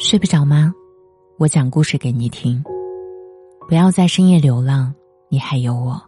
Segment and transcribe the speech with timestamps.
[0.00, 0.72] 睡不着吗？
[1.38, 2.62] 我讲故事给你听。
[3.68, 4.94] 不要在深夜流浪，
[5.28, 6.00] 你还有我。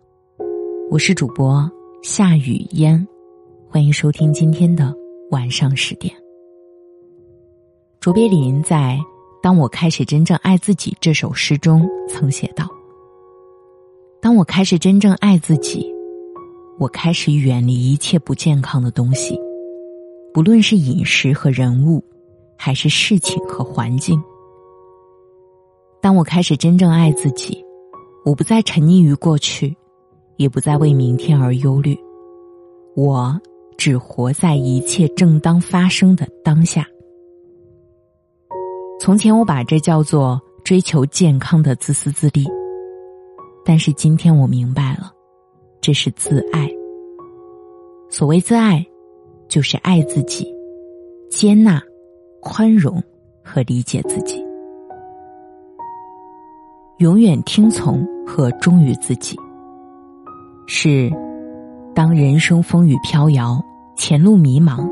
[0.93, 1.68] 我是主播
[2.00, 3.04] 夏雨嫣，
[3.68, 4.95] 欢迎收听今天的
[5.32, 6.14] 晚上十点。
[7.98, 8.96] 卓别林在
[9.43, 12.68] 《当我开始真正爱自己》这首诗中曾写道
[14.22, 15.84] ：“当我开始真正爱自己，
[16.79, 19.36] 我开始远离一切不健康的东西。”
[20.32, 22.00] 不论是饮食和人物，
[22.62, 24.22] 还是事情和环境，
[25.98, 27.64] 当我开始真正爱自己，
[28.22, 29.75] 我不再沉溺于过去，
[30.36, 31.99] 也不再为明天而忧虑，
[32.94, 33.41] 我
[33.78, 36.86] 只活在一切正当发生的当下。
[39.00, 42.47] 从前我把这叫做追求健康的自私自利，
[43.64, 45.11] 但是今天我明白了，
[45.80, 46.70] 这是自爱。
[48.11, 48.84] 所谓自爱。
[49.48, 50.47] 就是爱自己，
[51.28, 51.83] 接纳、
[52.41, 53.03] 宽容
[53.42, 54.42] 和理解自己，
[56.98, 59.36] 永远听从和忠于自己。
[60.66, 61.11] 是
[61.94, 63.62] 当人生风雨飘摇、
[63.96, 64.88] 前路迷茫、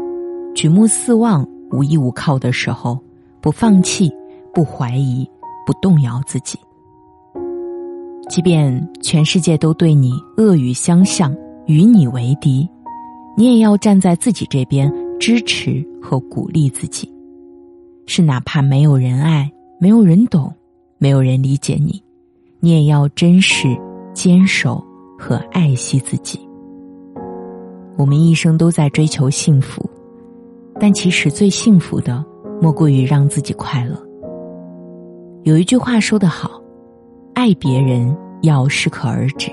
[0.54, 2.98] 举目四望无依无靠的时候，
[3.40, 4.12] 不放弃、
[4.52, 5.28] 不怀疑、
[5.64, 6.58] 不动摇自己。
[8.28, 11.34] 即便全世界都对你恶语相向，
[11.66, 12.68] 与你为敌。
[13.36, 17.10] 你也要站在自己这边，支持和鼓励自己。
[18.08, 20.50] 是哪怕没有人爱，没有人懂，
[20.96, 22.02] 没有人理解你，
[22.58, 23.68] 你也要珍视、
[24.14, 24.82] 坚守
[25.18, 26.40] 和爱惜自己。
[27.98, 29.88] 我们一生都在追求幸福，
[30.80, 32.24] 但其实最幸福的，
[32.62, 33.94] 莫过于让自己快乐。
[35.42, 36.58] 有一句话说得好
[37.34, 39.52] ：“爱别人要适可而止，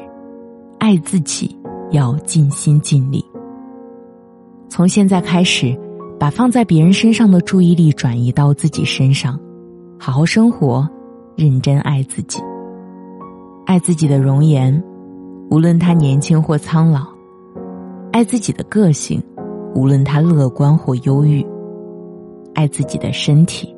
[0.79, 1.53] 爱自己
[1.91, 3.21] 要尽心尽力。”
[4.69, 5.77] 从现在开始，
[6.17, 9.39] 把放在别人身上的注意力转移到自己身上，
[9.99, 10.88] 好好生活，
[11.35, 12.39] 认真爱自己。
[13.66, 14.81] 爱自己的容颜，
[15.50, 17.01] 无论他年轻或苍老；
[18.12, 19.22] 爱自己的个性，
[19.75, 21.45] 无论他乐观或忧郁；
[22.53, 23.75] 爱自己的身体，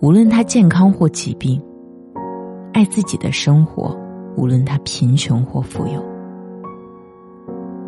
[0.00, 1.58] 无论他健康或疾病；
[2.72, 3.96] 爱自己的生活，
[4.36, 6.04] 无论他贫穷或富有。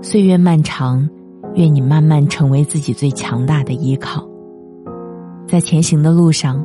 [0.00, 1.06] 岁月漫长。
[1.54, 4.26] 愿你慢慢成为自己最强大的依靠，
[5.46, 6.64] 在前行的路上，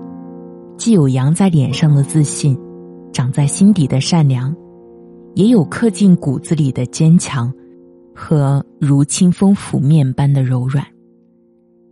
[0.77, 2.57] 既有扬在脸上的自信，
[3.11, 4.55] 长在心底的善良，
[5.35, 7.53] 也有刻进骨子里的坚强，
[8.15, 10.85] 和如清风拂面般的柔软。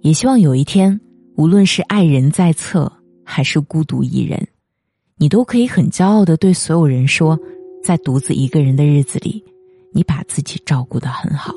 [0.01, 1.01] 也希望有一天，
[1.35, 2.91] 无论是爱人在侧，
[3.25, 4.47] 还是孤独一人，
[5.17, 7.37] 你都可以很骄傲的对所有人说，
[7.83, 9.43] 在独自一个人的日子里，
[9.91, 11.54] 你把自己照顾的很好。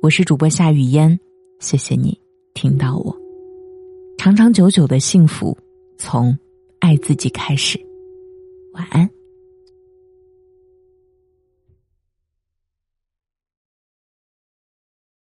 [0.00, 1.18] 我是主播夏雨嫣，
[1.58, 2.16] 谢谢你
[2.54, 3.16] 听到我。
[4.16, 5.58] 长长久久的幸福，
[5.96, 6.38] 从
[6.78, 7.76] 爱自己开始。
[8.74, 9.17] 晚安。